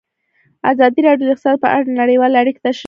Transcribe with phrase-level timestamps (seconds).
[0.71, 2.79] ازادي راډیو د اقتصاد په اړه نړیوالې اړیکې تشریح کړي.